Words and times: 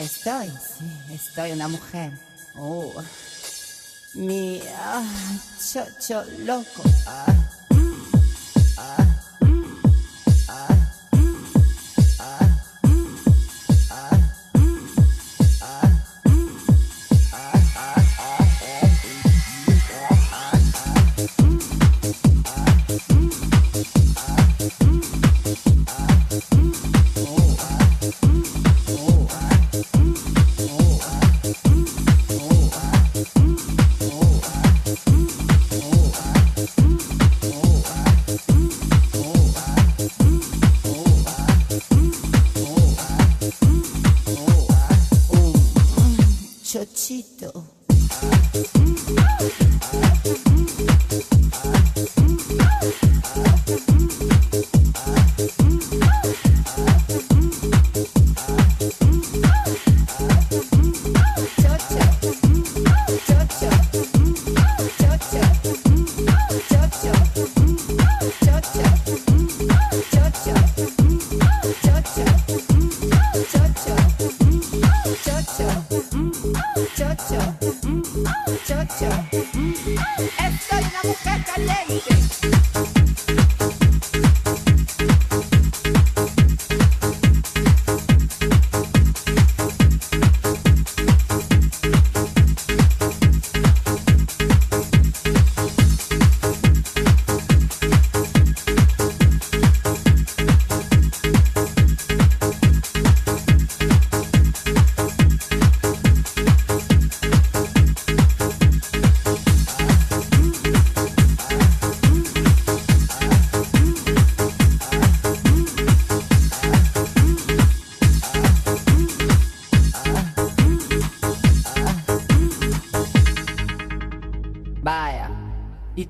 Estoy, 0.00 0.48
sí, 0.48 0.90
estoy 1.12 1.52
una 1.52 1.68
mujer. 1.68 2.10
Oh, 2.56 2.94
mi 4.14 4.62
ah, 4.74 5.04
chocho 5.58 6.24
loco. 6.38 6.82
Ah. 7.06 7.49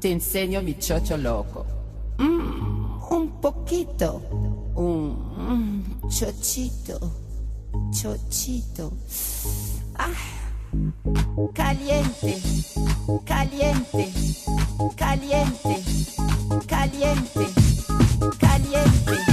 te 0.00 0.10
enseño 0.10 0.62
mi 0.62 0.78
chocho 0.78 1.16
loco. 1.16 1.66
Mm, 2.18 3.02
un 3.10 3.40
poquito. 3.40 4.22
Un 4.74 5.84
mm, 6.02 6.08
chochito. 6.08 6.98
Chochito. 7.92 8.92
Ah, 9.96 10.08
caliente, 11.52 12.40
caliente, 13.24 14.12
caliente, 14.96 15.82
caliente, 16.66 17.46
caliente. 18.38 19.29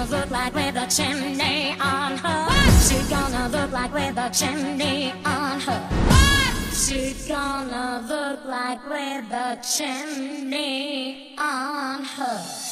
gonna 0.00 0.16
look 0.16 0.30
like 0.30 0.54
with 0.54 0.76
a 0.76 0.86
chimney 0.86 1.76
on 1.78 2.16
her? 2.16 2.46
What 2.46 2.82
she 2.82 3.10
gonna 3.10 3.48
look 3.48 3.70
like 3.70 3.92
with 3.92 4.16
a 4.16 4.30
chimney 4.30 5.12
on 5.26 5.60
her? 5.60 5.80
What 6.08 6.74
she 6.74 7.14
gonna 7.28 8.06
look 8.08 8.44
like 8.46 8.82
with 8.88 9.30
a 9.30 9.58
chimney 9.62 11.34
on 11.38 12.04
her? 12.04 12.69